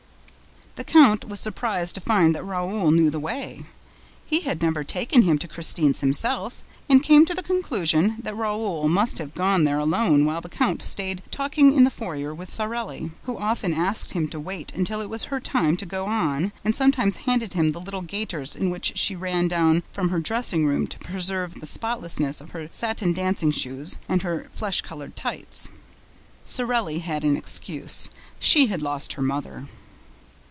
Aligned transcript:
The 0.77 0.85
count 0.85 1.25
was 1.27 1.41
surprised 1.41 1.95
to 1.95 2.01
find 2.01 2.33
that 2.33 2.45
Raoul 2.45 2.91
knew 2.91 3.09
the 3.09 3.19
way. 3.19 3.65
He 4.25 4.39
had 4.39 4.61
never 4.61 4.85
taken 4.85 5.23
him 5.23 5.37
to 5.39 5.47
Christine's 5.47 5.99
himself 5.99 6.63
and 6.87 7.03
came 7.03 7.25
to 7.25 7.33
the 7.33 7.43
conclusion 7.43 8.15
that 8.23 8.37
Raoul 8.37 8.87
must 8.87 9.17
have 9.17 9.33
gone 9.35 9.65
there 9.65 9.79
alone 9.79 10.23
while 10.23 10.39
the 10.39 10.47
count 10.47 10.81
stayed 10.81 11.23
talking 11.29 11.73
in 11.73 11.83
the 11.83 11.91
foyer 11.91 12.33
with 12.33 12.49
Sorelli, 12.49 13.11
who 13.23 13.37
often 13.37 13.73
asked 13.73 14.13
him 14.13 14.29
to 14.29 14.39
wait 14.39 14.71
until 14.73 15.01
it 15.01 15.09
was 15.09 15.25
her 15.25 15.41
time 15.41 15.75
to 15.75 15.85
"go 15.85 16.05
on" 16.05 16.53
and 16.63 16.73
sometimes 16.73 17.17
handed 17.27 17.51
him 17.51 17.71
the 17.73 17.81
little 17.81 18.01
gaiters 18.01 18.55
in 18.55 18.69
which 18.69 18.93
she 18.97 19.13
ran 19.15 19.49
down 19.49 19.83
from 19.91 20.07
her 20.07 20.21
dressing 20.21 20.65
room 20.65 20.87
to 20.87 20.99
preserve 20.99 21.55
the 21.55 21.67
spotlessness 21.67 22.39
of 22.39 22.51
her 22.51 22.69
satin 22.71 23.11
dancing 23.11 23.51
shoes 23.51 23.97
and 24.07 24.21
her 24.21 24.47
flesh 24.53 24.79
colored 24.81 25.17
tights. 25.17 25.67
Sorelli 26.45 26.99
had 26.99 27.25
an 27.25 27.35
excuse; 27.35 28.09
she 28.39 28.67
had 28.67 28.81
lost 28.81 29.13
her 29.13 29.21
mother. 29.21 29.67